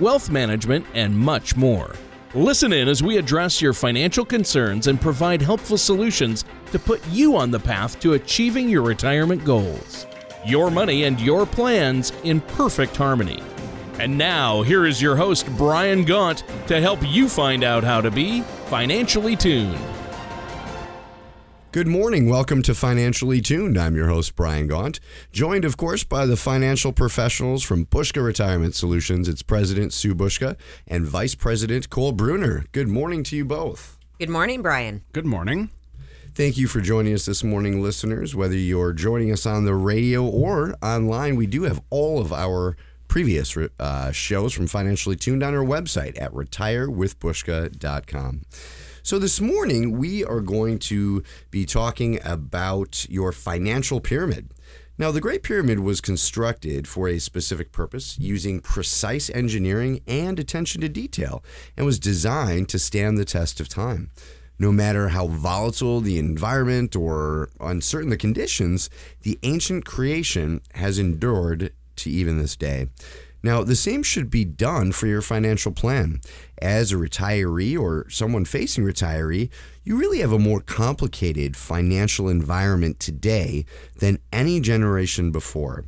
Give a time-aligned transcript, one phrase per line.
[0.00, 1.94] wealth management, and much more.
[2.34, 7.36] Listen in as we address your financial concerns and provide helpful solutions to put you
[7.36, 10.06] on the path to achieving your retirement goals.
[10.46, 13.42] Your money and your plans in perfect harmony.
[13.98, 18.10] And now, here is your host, Brian Gaunt, to help you find out how to
[18.10, 18.40] be
[18.70, 19.78] financially tuned.
[21.72, 22.28] Good morning.
[22.28, 23.78] Welcome to Financially Tuned.
[23.78, 24.98] I'm your host, Brian Gaunt,
[25.30, 29.28] joined, of course, by the financial professionals from Buska Retirement Solutions.
[29.28, 30.56] It's President Sue Buska
[30.88, 32.64] and Vice President Cole Bruner.
[32.72, 34.00] Good morning to you both.
[34.18, 35.04] Good morning, Brian.
[35.12, 35.70] Good morning.
[36.34, 38.34] Thank you for joining us this morning, listeners.
[38.34, 42.76] Whether you're joining us on the radio or online, we do have all of our
[43.06, 48.42] previous uh, shows from Financially Tuned on our website at retirewithbuska.com.
[49.02, 54.50] So, this morning we are going to be talking about your financial pyramid.
[54.98, 60.82] Now, the Great Pyramid was constructed for a specific purpose using precise engineering and attention
[60.82, 61.42] to detail
[61.78, 64.10] and was designed to stand the test of time.
[64.58, 68.90] No matter how volatile the environment or uncertain the conditions,
[69.22, 72.88] the ancient creation has endured to even this day.
[73.42, 76.20] Now, the same should be done for your financial plan.
[76.60, 79.50] As a retiree or someone facing retiree,
[79.82, 83.64] you really have a more complicated financial environment today
[83.98, 85.86] than any generation before.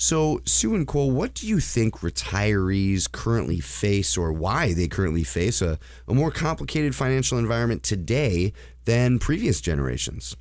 [0.00, 5.24] So, Sue and Cole, what do you think retirees currently face, or why they currently
[5.24, 8.52] face a, a more complicated financial environment today
[8.84, 10.36] than previous generations?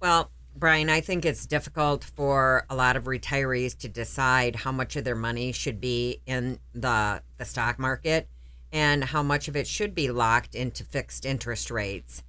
[0.00, 4.96] Well, Brian, I think it's difficult for a lot of retirees to decide how much
[4.96, 8.28] of their money should be in the, the stock market
[8.72, 12.22] and how much of it should be locked into fixed interest rates.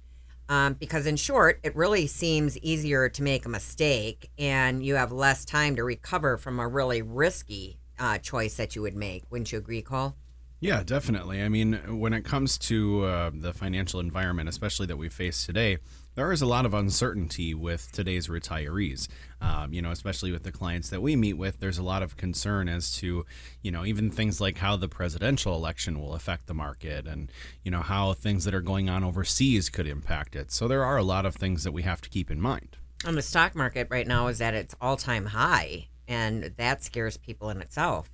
[0.48, 5.10] Um, because, in short, it really seems easier to make a mistake and you have
[5.10, 9.24] less time to recover from a really risky uh, choice that you would make.
[9.30, 10.16] Wouldn't you agree, Cole?
[10.60, 11.42] Yeah, definitely.
[11.42, 15.78] I mean, when it comes to uh, the financial environment, especially that we face today,
[16.14, 19.08] there is a lot of uncertainty with today's retirees.
[19.40, 22.16] Um, you know, especially with the clients that we meet with, there's a lot of
[22.16, 23.26] concern as to,
[23.62, 27.30] you know, even things like how the presidential election will affect the market and,
[27.62, 30.50] you know, how things that are going on overseas could impact it.
[30.50, 32.76] So there are a lot of things that we have to keep in mind.
[33.04, 37.18] And the stock market right now is at its all time high, and that scares
[37.18, 38.10] people in itself.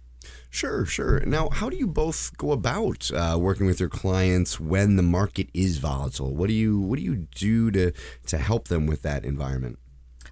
[0.51, 1.21] Sure, sure.
[1.21, 5.49] Now, how do you both go about uh, working with your clients when the market
[5.55, 6.35] is volatile?
[6.35, 7.93] What do you what do you do to
[8.27, 9.79] to help them with that environment?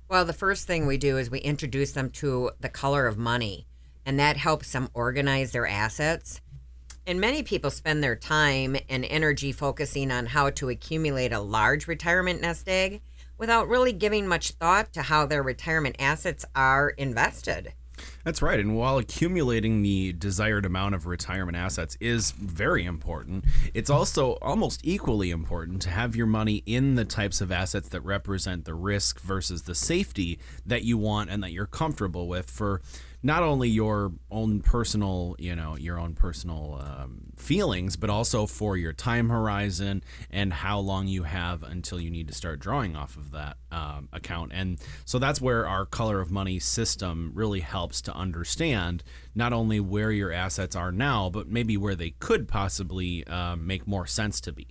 [0.09, 3.67] Well, the first thing we do is we introduce them to the color of money,
[4.05, 6.41] and that helps them organize their assets.
[7.07, 11.87] And many people spend their time and energy focusing on how to accumulate a large
[11.87, 13.01] retirement nest egg
[13.39, 17.73] without really giving much thought to how their retirement assets are invested.
[18.25, 18.59] That's right.
[18.59, 23.45] And while accumulating the desired amount of retirement assets is very important,
[23.75, 28.01] it's also almost equally important to have your money in the types of assets that
[28.01, 32.81] represent the risk versus the safety that you want and that you're comfortable with for
[33.23, 38.77] not only your own personal, you know, your own personal um, feelings, but also for
[38.77, 43.17] your time horizon and how long you have until you need to start drawing off
[43.17, 44.53] of that um, account.
[44.55, 49.03] And so that's where our color of money system really helps to understand
[49.35, 53.87] not only where your assets are now, but maybe where they could possibly uh, make
[53.87, 54.69] more sense to be.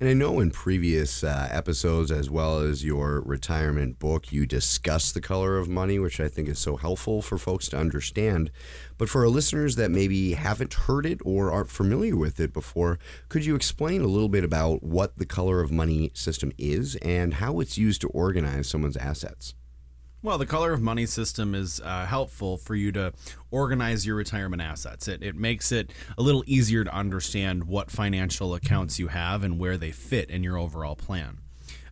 [0.00, 5.12] And I know in previous uh, episodes, as well as your retirement book, you discuss
[5.12, 8.50] the color of money, which I think is so helpful for folks to understand.
[8.96, 12.98] But for our listeners that maybe haven't heard it or aren't familiar with it before,
[13.28, 17.34] could you explain a little bit about what the color of money system is and
[17.34, 19.54] how it's used to organize someone's assets?
[20.22, 23.14] Well, the color of money system is uh, helpful for you to
[23.50, 25.08] organize your retirement assets.
[25.08, 29.58] It, it makes it a little easier to understand what financial accounts you have and
[29.58, 31.38] where they fit in your overall plan.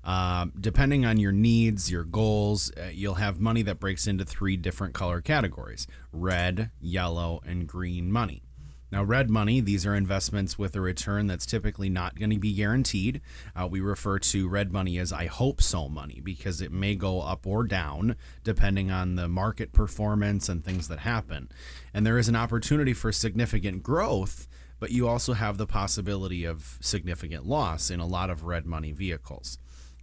[0.04, 4.58] Uh, depending on your needs, your goals, uh, you'll have money that breaks into three
[4.58, 8.42] different color categories red, yellow, and green money.
[8.90, 12.55] Now, red money, these are investments with a return that's typically not going to be
[12.55, 13.20] guaranteed.
[13.55, 17.20] Uh, we refer to red money as I hope so money because it may go
[17.20, 21.50] up or down depending on the market performance and things that happen.
[21.93, 24.49] And there is an opportunity for significant growth
[24.81, 28.93] but you also have the possibility of significant loss in a lot of red money
[28.93, 29.58] vehicles.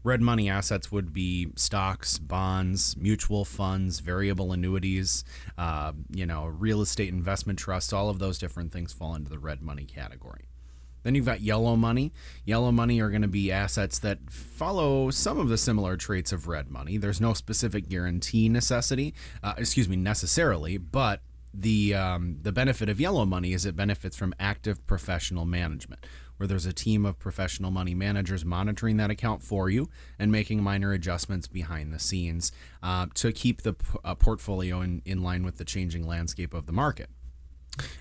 [0.05, 5.23] Red money assets would be stocks, bonds, mutual funds, variable annuities,
[5.57, 7.91] uh, you know, real estate investment trusts.
[7.91, 10.45] All of those different things fall into the red money category.
[11.01, 12.13] Then you've got yellow money.
[12.45, 16.47] Yellow money are going to be assets that follow some of the similar traits of
[16.47, 16.97] red money.
[16.97, 21.21] There's no specific guarantee necessity, uh, excuse me, necessarily, but
[21.51, 26.05] the um, the benefit of yellow money is it benefits from active professional management
[26.37, 29.89] where there's a team of professional money managers monitoring that account for you
[30.19, 32.51] and making minor adjustments behind the scenes
[32.83, 36.65] uh, to keep the p- uh, portfolio in, in line with the changing landscape of
[36.65, 37.09] the market.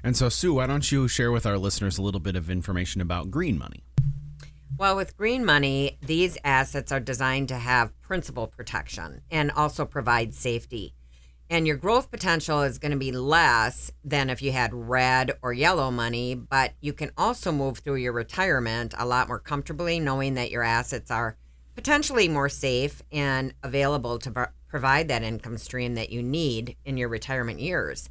[0.02, 3.00] And so, Sue, why don't you share with our listeners a little bit of information
[3.00, 3.84] about green money?
[4.76, 10.34] Well, with green money, these assets are designed to have principal protection and also provide
[10.34, 10.94] safety
[11.50, 15.52] and your growth potential is going to be less than if you had red or
[15.52, 20.34] yellow money, but you can also move through your retirement a lot more comfortably, knowing
[20.34, 21.36] that your assets are
[21.74, 27.08] potentially more safe and available to provide that income stream that you need in your
[27.08, 28.08] retirement years.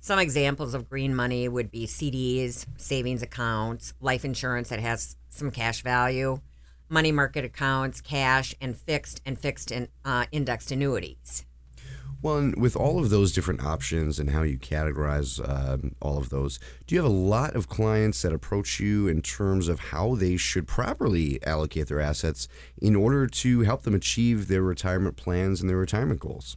[0.00, 5.50] Some examples of green money would be CDs, savings accounts, life insurance that has some
[5.50, 6.40] cash value,
[6.88, 11.44] money market accounts, cash, and fixed and fixed in, uh, indexed annuities.
[12.20, 16.30] Well, and with all of those different options and how you categorize um, all of
[16.30, 20.16] those, do you have a lot of clients that approach you in terms of how
[20.16, 22.48] they should properly allocate their assets
[22.82, 26.56] in order to help them achieve their retirement plans and their retirement goals?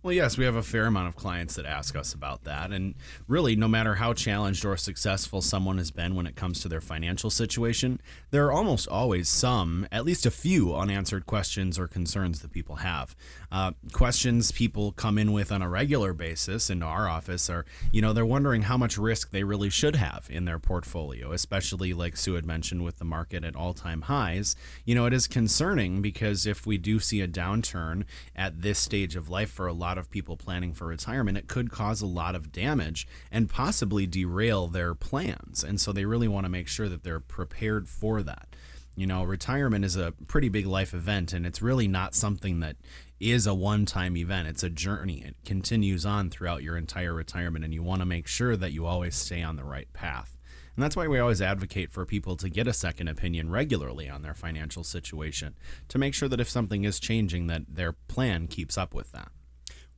[0.00, 2.70] Well, yes, we have a fair amount of clients that ask us about that.
[2.70, 2.94] And
[3.26, 6.80] really, no matter how challenged or successful someone has been when it comes to their
[6.80, 8.00] financial situation,
[8.30, 12.76] there are almost always some, at least a few, unanswered questions or concerns that people
[12.76, 13.16] have.
[13.50, 18.00] Uh, questions people come in with on a regular basis into our office are, you
[18.00, 22.16] know, they're wondering how much risk they really should have in their portfolio, especially like
[22.16, 24.54] Sue had mentioned with the market at all time highs.
[24.84, 28.04] You know, it is concerning because if we do see a downturn
[28.36, 31.48] at this stage of life for a lot lot of people planning for retirement, it
[31.48, 35.64] could cause a lot of damage and possibly derail their plans.
[35.64, 38.48] And so they really want to make sure that they're prepared for that.
[38.94, 42.76] You know, retirement is a pretty big life event, and it's really not something that
[43.18, 44.48] is a one time event.
[44.48, 45.22] It's a journey.
[45.24, 48.84] It continues on throughout your entire retirement, and you want to make sure that you
[48.84, 50.38] always stay on the right path.
[50.76, 54.22] And that's why we always advocate for people to get a second opinion regularly on
[54.22, 55.54] their financial situation
[55.88, 59.30] to make sure that if something is changing that their plan keeps up with that.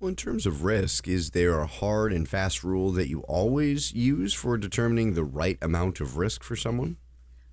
[0.00, 3.92] Well, in terms of risk, is there a hard and fast rule that you always
[3.92, 6.96] use for determining the right amount of risk for someone?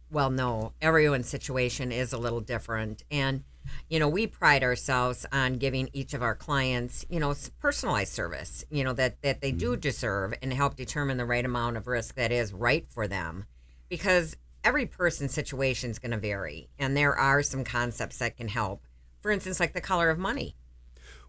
[0.09, 0.71] Well, no.
[0.81, 3.03] Everyone's situation is a little different.
[3.11, 3.43] And,
[3.89, 8.63] you know, we pride ourselves on giving each of our clients, you know, personalized service,
[8.71, 9.81] you know, that, that they do mm-hmm.
[9.81, 13.43] deserve and help determine the right amount of risk that is right for them.
[13.89, 16.69] Because every person's situation is going to vary.
[16.79, 18.87] And there are some concepts that can help.
[19.19, 20.55] For instance, like the color of money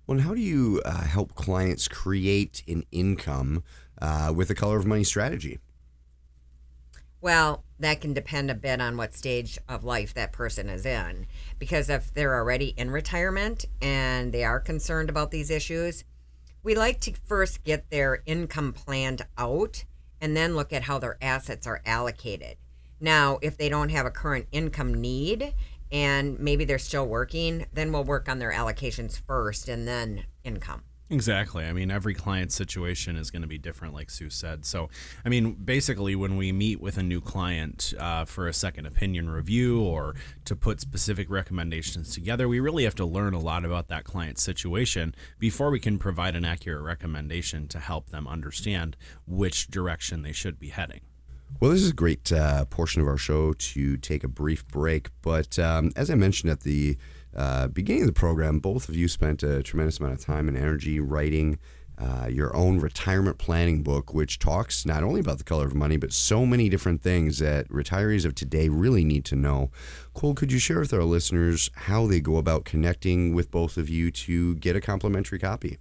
[0.08, 3.62] well, and how do you uh, help clients create an income
[4.00, 5.58] uh, with a color of money strategy?
[7.20, 11.26] Well, that can depend a bit on what stage of life that person is in.
[11.58, 16.04] Because if they're already in retirement and they are concerned about these issues,
[16.62, 19.84] we like to first get their income planned out
[20.22, 22.56] and then look at how their assets are allocated.
[22.98, 25.52] Now, if they don't have a current income need
[25.90, 30.82] and maybe they're still working, then we'll work on their allocations first and then income.
[31.10, 31.64] Exactly.
[31.64, 34.66] I mean, every client situation is going to be different, like Sue said.
[34.66, 34.90] So,
[35.24, 39.30] I mean, basically, when we meet with a new client uh, for a second opinion
[39.30, 40.14] review or
[40.44, 44.42] to put specific recommendations together, we really have to learn a lot about that client's
[44.42, 48.94] situation before we can provide an accurate recommendation to help them understand
[49.26, 51.00] which direction they should be heading.
[51.60, 55.08] Well, this is a great uh, portion of our show to take a brief break.
[55.22, 56.96] But um, as I mentioned at the
[57.34, 60.56] uh, beginning of the program, both of you spent a tremendous amount of time and
[60.56, 61.58] energy writing
[61.98, 65.96] uh, your own retirement planning book, which talks not only about the color of money,
[65.96, 69.70] but so many different things that retirees of today really need to know.
[70.14, 73.88] Cole, could you share with our listeners how they go about connecting with both of
[73.88, 75.78] you to get a complimentary copy?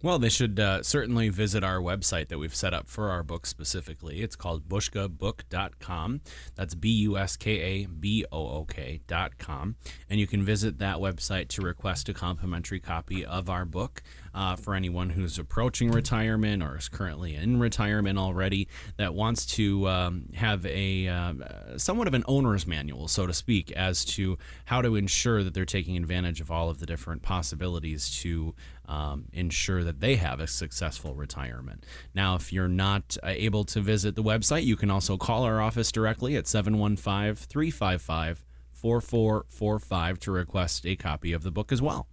[0.00, 3.46] Well, they should uh, certainly visit our website that we've set up for our book
[3.46, 4.22] specifically.
[4.22, 6.20] It's called buskabook.com.
[6.54, 9.74] That's B U S K A B O O K.com.
[10.08, 14.02] And you can visit that website to request a complimentary copy of our book.
[14.38, 19.88] Uh, for anyone who's approaching retirement or is currently in retirement already that wants to
[19.88, 21.34] um, have a uh,
[21.76, 25.64] somewhat of an owner's manual, so to speak, as to how to ensure that they're
[25.64, 28.54] taking advantage of all of the different possibilities to
[28.86, 31.84] um, ensure that they have a successful retirement.
[32.14, 35.60] Now, if you're not uh, able to visit the website, you can also call our
[35.60, 42.06] office directly at 715 355 4445 to request a copy of the book as well.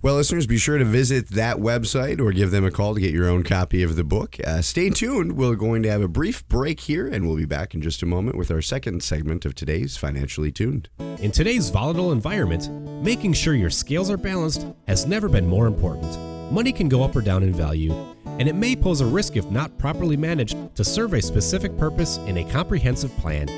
[0.00, 3.12] Well, listeners, be sure to visit that website or give them a call to get
[3.12, 4.36] your own copy of the book.
[4.46, 5.32] Uh, stay tuned.
[5.36, 8.06] We're going to have a brief break here, and we'll be back in just a
[8.06, 10.88] moment with our second segment of today's Financially Tuned.
[11.18, 12.70] In today's volatile environment,
[13.02, 16.16] making sure your scales are balanced has never been more important.
[16.52, 17.92] Money can go up or down in value,
[18.24, 22.18] and it may pose a risk if not properly managed to serve a specific purpose
[22.18, 23.48] in a comprehensive plan.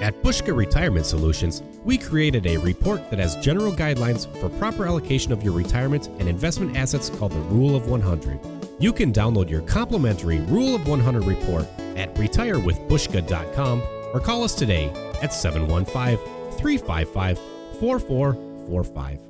[0.00, 5.30] At Buska Retirement Solutions, we created a report that has general guidelines for proper allocation
[5.30, 8.40] of your retirement and investment assets called the Rule of 100.
[8.78, 11.66] You can download your complimentary Rule of 100 report
[11.96, 13.82] at retirewithbuska.com
[14.14, 14.88] or call us today
[15.20, 16.16] at 715
[16.56, 17.38] 355
[17.78, 19.29] 4445.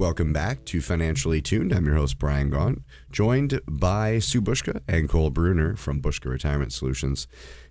[0.00, 1.74] Welcome back to Financially Tuned.
[1.74, 6.72] I'm your host, Brian Gaunt, joined by Sue Buska and Cole Bruner from Buska Retirement
[6.72, 7.28] Solutions.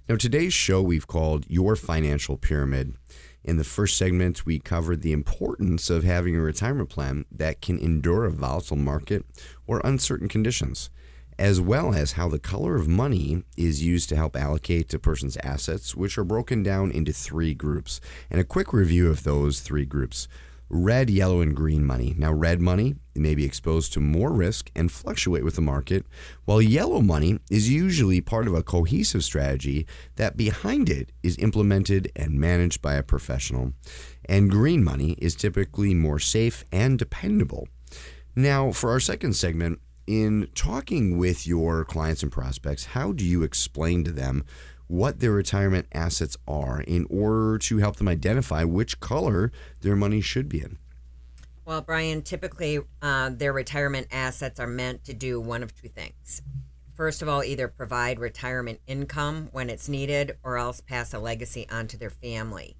[0.07, 2.93] Now, today's show we've called Your Financial Pyramid.
[3.43, 7.79] In the first segment, we covered the importance of having a retirement plan that can
[7.79, 9.25] endure a volatile market
[9.65, 10.91] or uncertain conditions,
[11.39, 15.37] as well as how the color of money is used to help allocate a person's
[15.37, 17.99] assets, which are broken down into three groups.
[18.29, 20.27] And a quick review of those three groups
[20.69, 22.13] red, yellow, and green money.
[22.17, 26.05] Now, red money may be exposed to more risk and fluctuate with the market,
[26.45, 32.11] while yellow money is usually part of a cohesive strategy that behind it is implemented
[32.15, 33.73] and managed by a professional.
[34.25, 37.67] And green money is typically more safe and dependable.
[38.35, 43.43] Now, for our second segment, in talking with your clients and prospects, how do you
[43.43, 44.43] explain to them
[44.89, 50.19] what their retirement assets are in order to help them identify which color their money
[50.19, 50.79] should be in.
[51.63, 56.41] Well, Brian, typically uh, their retirement assets are meant to do one of two things.
[56.95, 61.69] First of all, either provide retirement income when it's needed or else pass a legacy
[61.69, 62.75] onto their family.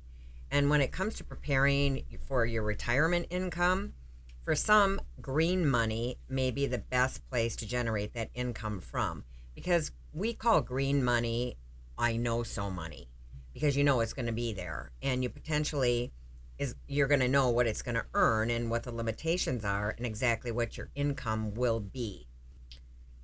[0.50, 3.94] And when it comes to preparing for your retirement income,
[4.42, 9.92] for some, green money may be the best place to generate that income from because
[10.12, 11.58] we call green money
[12.00, 13.10] I know so money
[13.54, 16.14] because you know it's going to be there and you potentially
[16.58, 19.94] is you're going to know what it's going to earn and what the limitations are
[19.98, 22.28] and exactly what your income will be.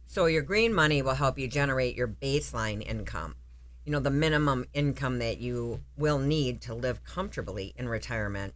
[0.05, 3.35] So your green money will help you generate your baseline income.
[3.85, 8.53] You know, the minimum income that you will need to live comfortably in retirement.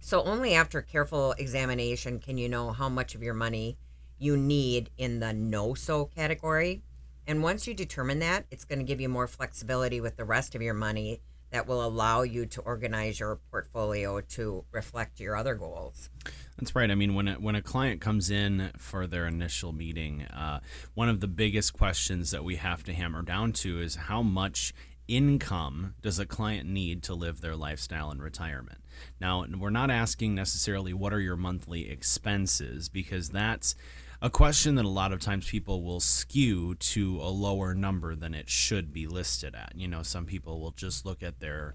[0.00, 3.76] So only after careful examination can you know how much of your money
[4.18, 6.82] you need in the no so category
[7.30, 10.56] and once you determine that, it's going to give you more flexibility with the rest
[10.56, 11.20] of your money
[11.52, 16.10] that will allow you to organize your portfolio to reflect your other goals.
[16.58, 16.90] That's right.
[16.90, 20.58] I mean, when a, when a client comes in for their initial meeting, uh,
[20.94, 24.74] one of the biggest questions that we have to hammer down to is how much
[25.06, 28.78] income does a client need to live their lifestyle in retirement?
[29.20, 33.76] Now, we're not asking necessarily what are your monthly expenses because that's
[34.22, 38.34] a question that a lot of times people will skew to a lower number than
[38.34, 39.72] it should be listed at.
[39.74, 41.74] You know, some people will just look at their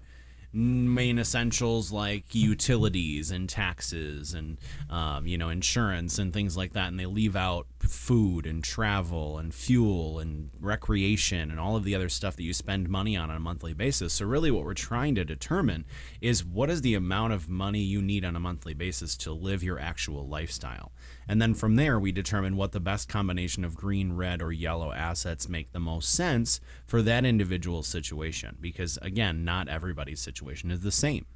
[0.52, 6.88] main essentials like utilities and taxes and um, you know insurance and things like that
[6.88, 11.94] and they leave out food and travel and fuel and recreation and all of the
[11.94, 14.74] other stuff that you spend money on on a monthly basis so really what we're
[14.74, 15.84] trying to determine
[16.20, 19.62] is what is the amount of money you need on a monthly basis to live
[19.62, 20.92] your actual lifestyle
[21.28, 24.92] and then from there, we determine what the best combination of green, red, or yellow
[24.92, 28.56] assets make the most sense for that individual situation.
[28.60, 31.26] Because again, not everybody's situation is the same.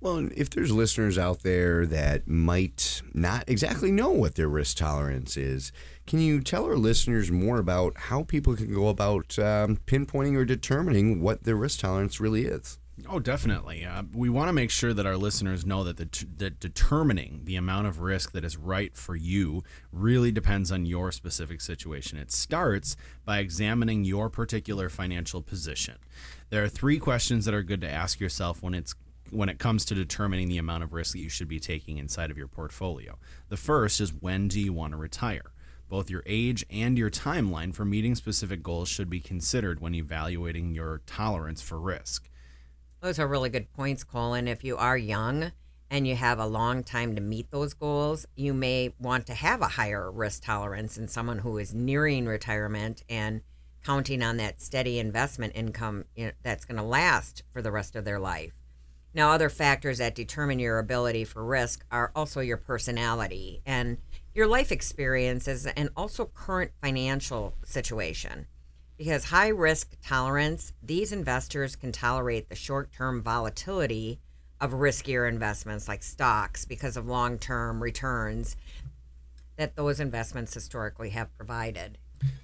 [0.00, 5.36] Well, if there's listeners out there that might not exactly know what their risk tolerance
[5.36, 5.72] is,
[6.06, 10.46] can you tell our listeners more about how people can go about um, pinpointing or
[10.46, 12.79] determining what their risk tolerance really is?
[13.12, 13.84] Oh, definitely.
[13.84, 17.40] Uh, we want to make sure that our listeners know that, the t- that determining
[17.42, 22.18] the amount of risk that is right for you really depends on your specific situation.
[22.18, 25.96] It starts by examining your particular financial position.
[26.50, 28.94] There are three questions that are good to ask yourself when it's
[29.30, 32.30] when it comes to determining the amount of risk that you should be taking inside
[32.30, 33.18] of your portfolio.
[33.48, 35.50] The first is when do you want to retire?
[35.88, 40.76] Both your age and your timeline for meeting specific goals should be considered when evaluating
[40.76, 42.28] your tolerance for risk.
[43.00, 44.46] Those are really good points, Colin.
[44.46, 45.52] If you are young
[45.90, 49.62] and you have a long time to meet those goals, you may want to have
[49.62, 53.40] a higher risk tolerance than someone who is nearing retirement and
[53.82, 56.04] counting on that steady investment income
[56.42, 58.52] that's going to last for the rest of their life.
[59.14, 63.96] Now, other factors that determine your ability for risk are also your personality and
[64.34, 68.46] your life experiences and also current financial situation.
[69.00, 74.20] Because high risk tolerance, these investors can tolerate the short term volatility
[74.60, 78.58] of riskier investments like stocks because of long term returns
[79.56, 81.96] that those investments historically have provided.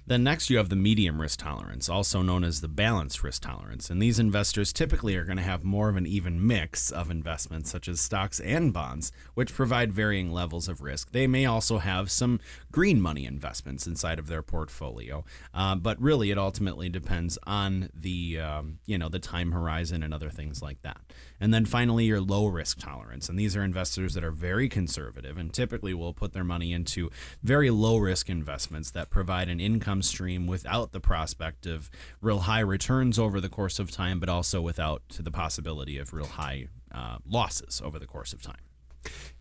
[0.07, 3.89] Then next you have the medium risk tolerance, also known as the balanced risk tolerance.
[3.89, 7.69] And these investors typically are going to have more of an even mix of investments
[7.69, 11.11] such as stocks and bonds, which provide varying levels of risk.
[11.11, 12.39] They may also have some
[12.71, 18.39] green money investments inside of their portfolio, uh, but really it ultimately depends on the
[18.39, 21.01] um, you know the time horizon and other things like that.
[21.39, 25.37] And then finally your low risk tolerance, and these are investors that are very conservative
[25.37, 27.11] and typically will put their money into
[27.43, 31.89] very low risk investments that provide an income stream without the prospect of
[32.21, 36.25] real high returns over the course of time, but also without the possibility of real
[36.25, 38.63] high uh, losses over the course of time.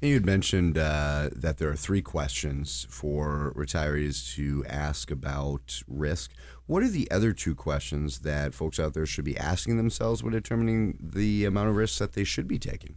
[0.01, 6.33] You had mentioned uh, that there are three questions for retirees to ask about risk.
[6.67, 10.33] What are the other two questions that folks out there should be asking themselves when
[10.33, 12.97] determining the amount of risks that they should be taking?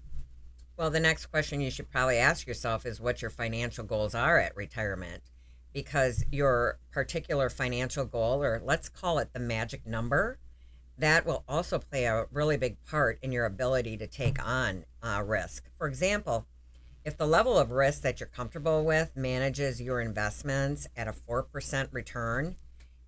[0.78, 4.40] Well, the next question you should probably ask yourself is what your financial goals are
[4.40, 5.22] at retirement
[5.74, 10.40] because your particular financial goal, or let's call it the magic number,
[10.98, 15.24] that will also play a really big part in your ability to take on uh,
[15.26, 15.70] risk.
[15.78, 16.46] For example,
[17.06, 21.88] if the level of risk that you're comfortable with manages your investments at a 4%
[21.94, 22.56] return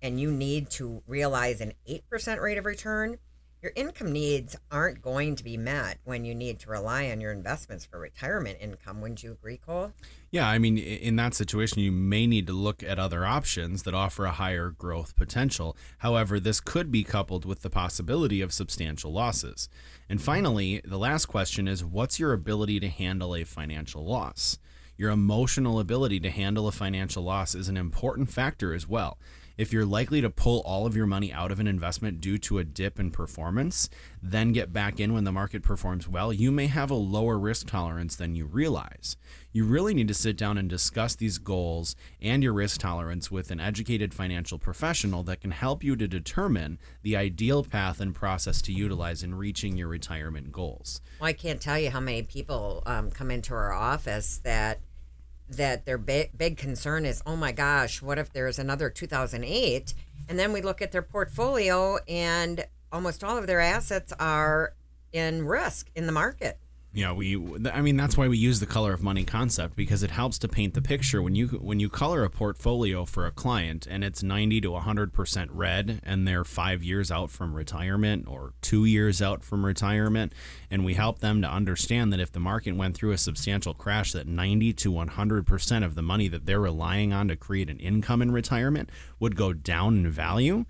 [0.00, 3.18] and you need to realize an 8% rate of return,
[3.62, 7.30] your income needs aren't going to be met when you need to rely on your
[7.30, 9.00] investments for retirement income.
[9.00, 9.92] Wouldn't you agree, Cole?
[10.32, 13.94] Yeah, I mean, in that situation, you may need to look at other options that
[13.94, 15.76] offer a higher growth potential.
[15.98, 19.68] However, this could be coupled with the possibility of substantial losses.
[20.08, 24.58] And finally, the last question is what's your ability to handle a financial loss?
[24.96, 29.18] Your emotional ability to handle a financial loss is an important factor as well.
[29.62, 32.58] If you're likely to pull all of your money out of an investment due to
[32.58, 33.88] a dip in performance,
[34.20, 37.68] then get back in when the market performs well, you may have a lower risk
[37.68, 39.16] tolerance than you realize.
[39.52, 43.52] You really need to sit down and discuss these goals and your risk tolerance with
[43.52, 48.62] an educated financial professional that can help you to determine the ideal path and process
[48.62, 51.00] to utilize in reaching your retirement goals.
[51.20, 54.80] Well, I can't tell you how many people um, come into our office that
[55.56, 59.94] that their big, big concern is, oh my gosh, what if there's another 2008?
[60.28, 64.74] And then we look at their portfolio, and almost all of their assets are
[65.12, 66.58] in risk in the market
[66.92, 67.36] you know we
[67.70, 70.48] i mean that's why we use the color of money concept because it helps to
[70.48, 71.22] paint the picture.
[71.22, 75.48] When you when you color a portfolio for a client and it's 90 to 100%
[75.50, 80.32] red and they're 5 years out from retirement or 2 years out from retirement
[80.70, 84.12] and we help them to understand that if the market went through a substantial crash
[84.12, 88.22] that 90 to 100% of the money that they're relying on to create an income
[88.22, 90.64] in retirement would go down in value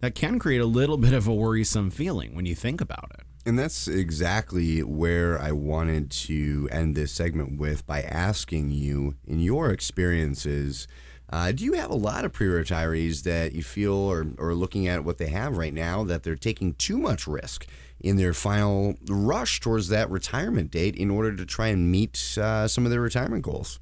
[0.00, 3.27] that can create a little bit of a worrisome feeling when you think about it
[3.48, 9.40] and that's exactly where I wanted to end this segment with by asking you, in
[9.40, 10.86] your experiences,
[11.30, 14.86] uh, do you have a lot of pre retirees that you feel or, or looking
[14.86, 17.66] at what they have right now that they're taking too much risk
[17.98, 22.68] in their final rush towards that retirement date in order to try and meet uh,
[22.68, 23.80] some of their retirement goals?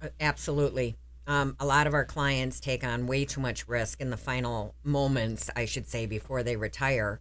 [0.00, 0.94] Uh, absolutely.
[1.26, 4.76] Um, a lot of our clients take on way too much risk in the final
[4.84, 7.20] moments, I should say, before they retire.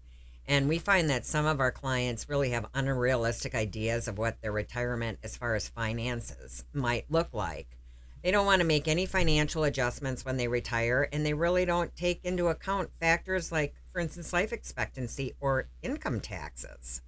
[0.49, 4.51] And we find that some of our clients really have unrealistic ideas of what their
[4.51, 7.77] retirement, as far as finances, might look like.
[8.23, 11.95] They don't want to make any financial adjustments when they retire, and they really don't
[11.95, 17.03] take into account factors like, for instance, life expectancy or income taxes.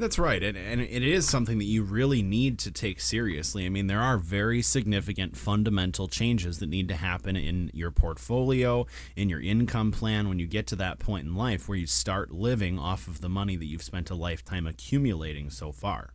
[0.00, 0.42] That's right.
[0.42, 3.66] And, and it is something that you really need to take seriously.
[3.66, 8.86] I mean, there are very significant fundamental changes that need to happen in your portfolio,
[9.14, 12.32] in your income plan when you get to that point in life where you start
[12.32, 16.14] living off of the money that you've spent a lifetime accumulating so far.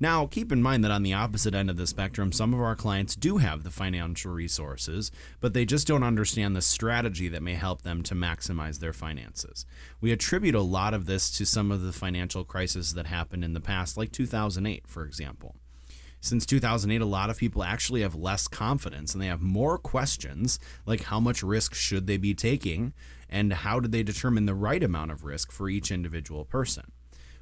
[0.00, 2.76] Now, keep in mind that on the opposite end of the spectrum, some of our
[2.76, 7.54] clients do have the financial resources, but they just don't understand the strategy that may
[7.54, 9.66] help them to maximize their finances.
[10.00, 13.54] We attribute a lot of this to some of the financial crises that happened in
[13.54, 15.56] the past, like 2008, for example.
[16.20, 20.60] Since 2008, a lot of people actually have less confidence and they have more questions
[20.86, 22.92] like how much risk should they be taking
[23.28, 26.92] and how do they determine the right amount of risk for each individual person.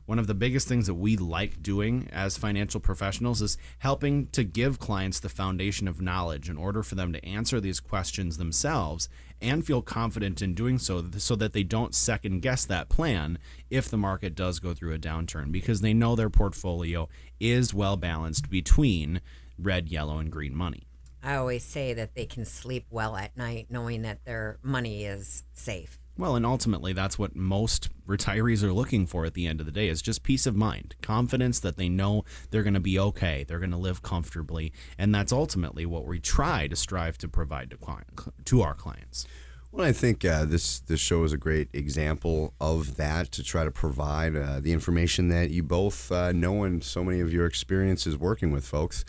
[0.06, 4.44] One of the biggest things that we like doing as financial professionals is helping to
[4.44, 9.08] give clients the foundation of knowledge in order for them to answer these questions themselves
[9.42, 13.38] and feel confident in doing so so that they don't second guess that plan
[13.68, 17.96] if the market does go through a downturn because they know their portfolio is well
[17.96, 19.20] balanced between
[19.58, 20.86] red, yellow, and green money.
[21.22, 25.42] I always say that they can sleep well at night knowing that their money is
[25.54, 25.98] safe.
[26.18, 29.72] Well, and ultimately, that's what most retirees are looking for at the end of the
[29.72, 33.44] day is just peace of mind, confidence that they know they're going to be okay,
[33.46, 37.70] they're going to live comfortably, and that's ultimately what we try to strive to provide
[37.70, 38.08] to client,
[38.46, 39.26] to our clients.
[39.72, 43.64] Well, I think uh, this this show is a great example of that to try
[43.64, 47.44] to provide uh, the information that you both uh, know and so many of your
[47.44, 49.04] experiences working with folks.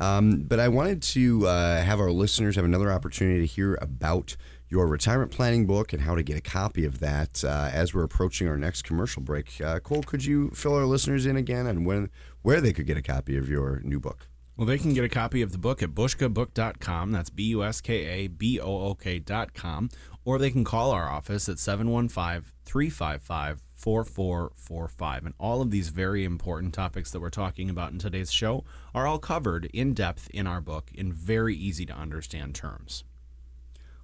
[0.00, 4.36] Um, but I wanted to uh, have our listeners have another opportunity to hear about
[4.68, 8.02] your retirement planning book and how to get a copy of that uh, as we're
[8.02, 9.60] approaching our next commercial break.
[9.60, 12.10] Uh, Cole, could you fill our listeners in again on when
[12.42, 14.28] where they could get a copy of your new book?
[14.56, 17.12] Well, they can get a copy of the book at buskabook.com.
[17.12, 19.90] That's B U S K A B O O K.com.
[20.24, 25.26] Or they can call our office at 715 355 4445.
[25.26, 29.06] And all of these very important topics that we're talking about in today's show are
[29.06, 33.04] all covered in depth in our book in very easy to understand terms.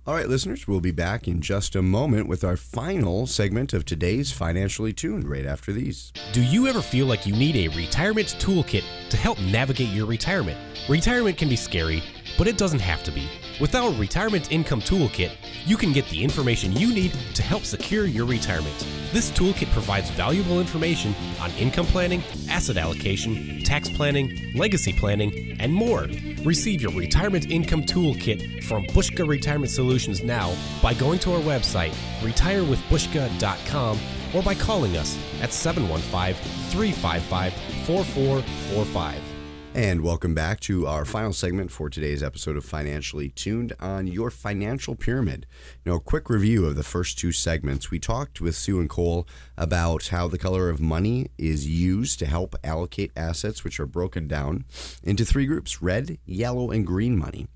[0.05, 3.85] All right, listeners, we'll be back in just a moment with our final segment of
[3.85, 6.13] today's Financially Tuned right after these.
[6.33, 10.59] Do you ever feel like you need a retirement toolkit to help navigate your retirement?
[10.89, 12.03] Retirement can be scary,
[12.39, 13.29] but it doesn't have to be.
[13.61, 15.33] With our Retirement Income Toolkit,
[15.65, 18.75] you can get the information you need to help secure your retirement.
[19.13, 25.73] This toolkit provides valuable information on income planning, asset allocation, tax planning, legacy planning, and
[25.73, 26.09] more.
[26.45, 31.93] Receive your Retirement Income Toolkit from Buska Retirement Solutions now by going to our website,
[32.21, 33.99] retirewithbuska.com,
[34.35, 36.35] or by calling us at 715
[36.71, 37.53] 355
[37.87, 39.32] 4445.
[39.75, 44.31] And welcome back to our final segment for today's episode of Financially Tuned on your
[44.31, 45.47] financial pyramid.
[45.87, 47.91] Now, a quick review of the first two segments.
[47.91, 52.27] We talked with Sue and Cole about how the color of money is used to
[52.27, 54.67] help allocate assets, which are broken down
[55.03, 57.47] into three groups red, yellow, and green money.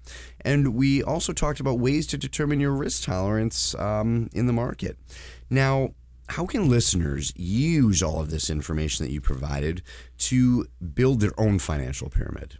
[0.40, 4.96] And we also talked about ways to determine your risk tolerance um, in the market.
[5.50, 5.90] Now,
[6.28, 9.82] how can listeners use all of this information that you provided
[10.18, 12.58] to build their own financial pyramid?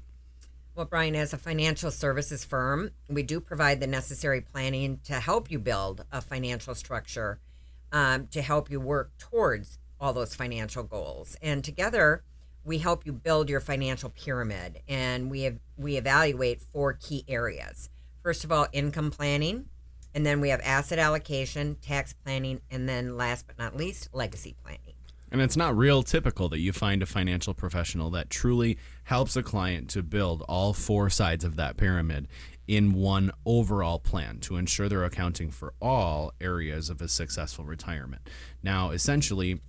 [0.75, 5.51] Well, Brian, as a financial services firm, we do provide the necessary planning to help
[5.51, 7.41] you build a financial structure
[7.93, 11.37] um, to help you work towards all those financial goals.
[11.41, 12.23] And together,
[12.63, 14.83] we help you build your financial pyramid.
[14.87, 17.89] And we have, we evaluate four key areas.
[18.23, 19.67] First of all, income planning.
[20.17, 24.57] And then we have asset allocation, tax planning, and then last but not least, legacy
[24.65, 24.95] planning.
[25.31, 29.43] And it's not real typical that you find a financial professional that truly helps a
[29.43, 32.29] client to build all four sides of that pyramid
[32.67, 38.27] in one overall plan to ensure they're accounting for all areas of a successful retirement.
[38.63, 39.61] Now, essentially,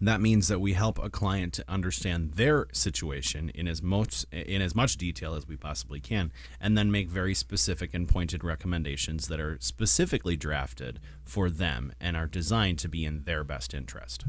[0.00, 4.60] that means that we help a client to understand their situation in as much in
[4.60, 9.28] as much detail as we possibly can and then make very specific and pointed recommendations
[9.28, 14.24] that are specifically drafted for them and are designed to be in their best interest.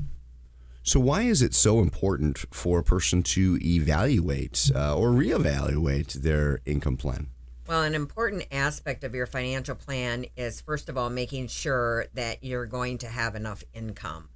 [0.84, 6.60] So, why is it so important for a person to evaluate uh, or reevaluate their
[6.64, 7.30] income plan?
[7.68, 12.44] Well, an important aspect of your financial plan is, first of all, making sure that
[12.44, 14.30] you're going to have enough income.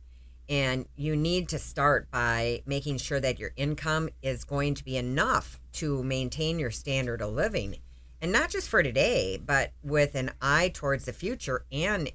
[0.49, 4.97] And you need to start by making sure that your income is going to be
[4.97, 7.75] enough to maintain your standard of living.
[8.19, 12.12] And not just for today, but with an eye towards the future and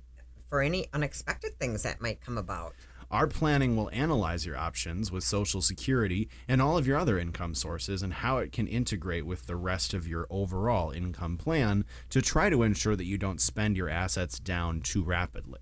[0.48, 2.74] for any unexpected things that might come about.
[3.10, 7.54] Our planning will analyze your options with Social Security and all of your other income
[7.54, 12.20] sources and how it can integrate with the rest of your overall income plan to
[12.20, 15.60] try to ensure that you don't spend your assets down too rapidly.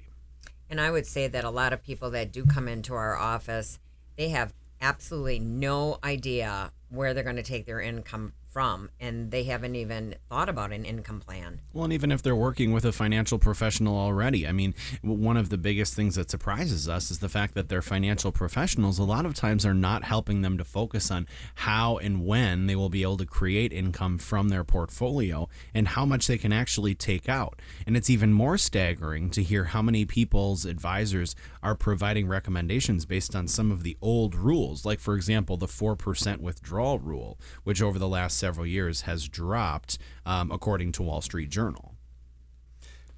[0.73, 3.79] And I would say that a lot of people that do come into our office,
[4.17, 9.45] they have absolutely no idea where they're going to take their income from and they
[9.45, 11.61] haven't even thought about an income plan.
[11.73, 15.49] Well, and even if they're working with a financial professional already, I mean, one of
[15.49, 19.25] the biggest things that surprises us is the fact that their financial professionals a lot
[19.25, 23.03] of times are not helping them to focus on how and when they will be
[23.03, 27.59] able to create income from their portfolio and how much they can actually take out.
[27.87, 33.35] And it's even more staggering to hear how many people's advisors are providing recommendations based
[33.35, 37.99] on some of the old rules, like for example, the 4% withdrawal rule, which over
[37.99, 41.95] the last several years has dropped, um, according to Wall Street Journal.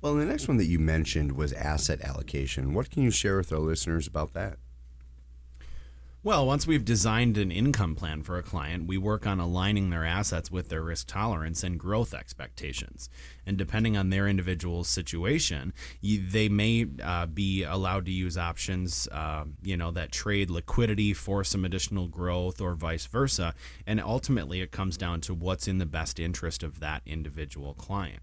[0.02, 2.74] Well, the next one that you mentioned was asset allocation.
[2.74, 4.58] What can you share with our listeners about that?
[6.24, 10.06] Well, once we've designed an income plan for a client, we work on aligning their
[10.06, 13.10] assets with their risk tolerance and growth expectations.
[13.44, 19.44] And depending on their individual situation, they may uh, be allowed to use options, uh,
[19.62, 23.54] you know, that trade liquidity for some additional growth or vice versa.
[23.86, 28.20] And ultimately, it comes down to what's in the best interest of that individual client.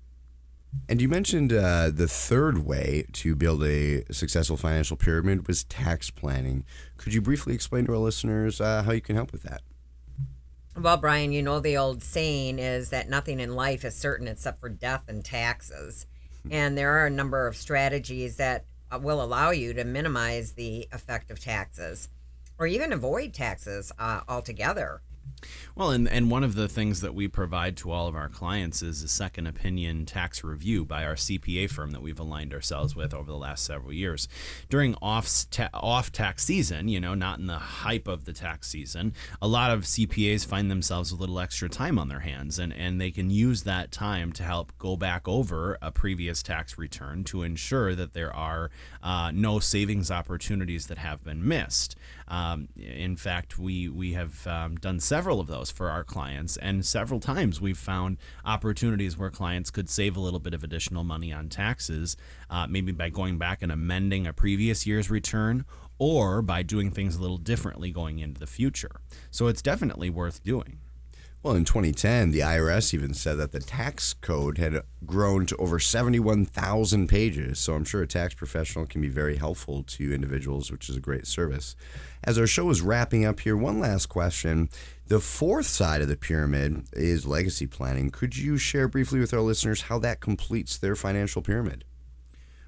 [0.88, 6.10] And you mentioned uh, the third way to build a successful financial pyramid was tax
[6.10, 6.66] planning.
[6.98, 9.62] Could you briefly explain to our listeners uh, how you can help with that?
[10.78, 14.62] Well, Brian, you know the old saying is that nothing in life is certain except
[14.62, 16.08] for death and taxes.
[16.50, 20.88] And there are a number of strategies that uh, will allow you to minimize the
[20.92, 22.10] effect of taxes
[22.58, 25.02] or even avoid taxes uh, altogether.
[25.76, 28.82] Well, and, and one of the things that we provide to all of our clients
[28.82, 33.14] is a second opinion tax review by our CPA firm that we've aligned ourselves with
[33.14, 34.28] over the last several years.
[34.70, 38.68] During off, ta- off tax season, you know, not in the hype of the tax
[38.68, 42.60] season, a lot of CPAs find themselves with a little extra time on their hands,
[42.60, 46.78] and, and they can use that time to help go back over a previous tax
[46.78, 48.70] return to ensure that there are
[49.02, 51.96] uh, no savings opportunities that have been missed.
[52.32, 56.86] Um, in fact, we, we have um, done several of those for our clients, and
[56.86, 61.34] several times we've found opportunities where clients could save a little bit of additional money
[61.34, 62.16] on taxes,
[62.50, 65.66] uh, maybe by going back and amending a previous year's return
[65.98, 69.02] or by doing things a little differently going into the future.
[69.30, 70.80] So it's definitely worth doing.
[71.44, 75.80] Well, in 2010, the IRS even said that the tax code had grown to over
[75.80, 77.58] 71,000 pages.
[77.58, 81.00] So I'm sure a tax professional can be very helpful to individuals, which is a
[81.00, 81.76] great service.
[82.24, 84.70] As our show is wrapping up here, one last question.
[85.08, 88.12] The fourth side of the pyramid is legacy planning.
[88.12, 91.86] Could you share briefly with our listeners how that completes their financial pyramid?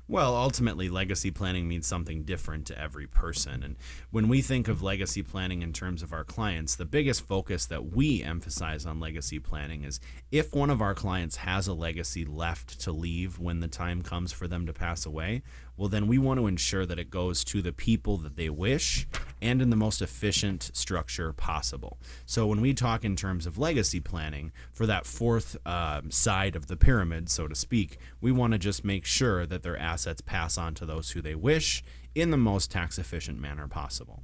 [0.05, 3.63] Well, ultimately, legacy planning means something different to every person.
[3.63, 3.77] And
[4.11, 7.95] when we think of legacy planning in terms of our clients, the biggest focus that
[7.95, 12.81] we emphasize on legacy planning is if one of our clients has a legacy left
[12.81, 15.41] to leave when the time comes for them to pass away,
[15.77, 19.07] well, then we want to ensure that it goes to the people that they wish
[19.43, 21.99] and in the most efficient structure possible.
[22.25, 26.67] So, when we talk in terms of legacy planning for that fourth uh, side of
[26.67, 30.57] the pyramid, so to speak, we want to just make sure that their assets pass
[30.57, 31.83] on to those who they wish
[32.15, 34.23] in the most tax efficient manner possible.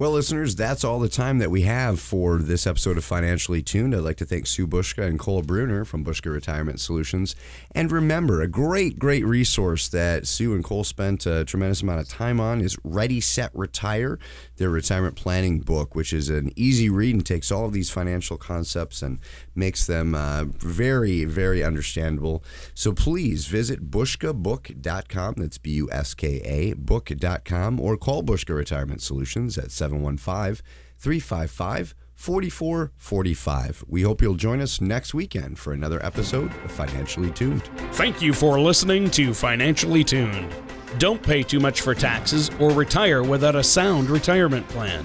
[0.00, 3.96] Well, listeners, that's all the time that we have for this episode of Financially Tuned.
[3.96, 7.34] I'd like to thank Sue Buska and Cole Bruner from Buska Retirement Solutions.
[7.72, 12.08] And remember, a great, great resource that Sue and Cole spent a tremendous amount of
[12.08, 14.20] time on is Ready, Set, Retire,
[14.56, 18.36] their retirement planning book, which is an easy read and takes all of these financial
[18.36, 19.18] concepts and
[19.56, 22.44] makes them uh, very, very understandable.
[22.72, 25.34] So please visit buskabook.com.
[25.38, 30.64] That's B U S K A book.com or call Buska Retirement Solutions at 715
[30.98, 33.84] 355 4445.
[33.86, 37.62] We hope you'll join us next weekend for another episode of Financially Tuned.
[37.92, 40.52] Thank you for listening to Financially Tuned.
[40.98, 45.04] Don't pay too much for taxes or retire without a sound retirement plan.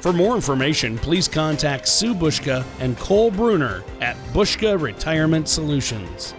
[0.00, 6.34] For more information, please contact Sue Buska and Cole Bruner at Buska Retirement Solutions.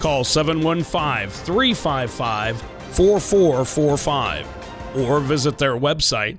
[0.00, 4.46] Call 715 355 4445
[4.96, 6.38] or visit their website